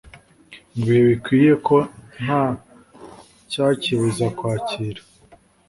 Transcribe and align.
mu 0.73 0.81
bihe 0.85 1.01
bikwiye 1.09 1.53
ko 1.67 1.77
nta 2.23 2.43
cyakibuza 3.51 4.25
kwakirwa. 4.37 5.03